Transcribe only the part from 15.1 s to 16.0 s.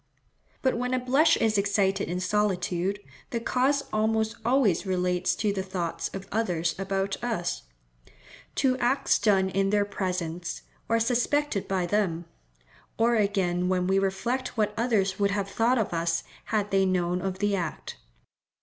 would have thought of